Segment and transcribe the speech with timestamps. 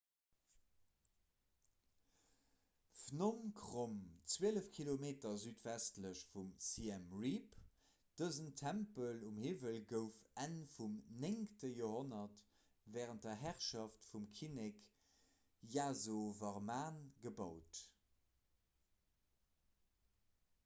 [3.01, 3.97] phnom krom
[4.35, 5.05] 12 km
[5.43, 7.59] südwestlech vu siem reap
[8.21, 12.41] dësen tempel um hiwwel gouf enn vum 9 joerhonnert
[12.97, 14.81] wärend der herrschaft vum kinnek
[15.77, 17.85] yasovarman gebaut